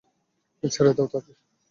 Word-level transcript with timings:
ছেড়ে 0.63 0.91
দাও 0.97 1.07
তাকে? 1.13 1.31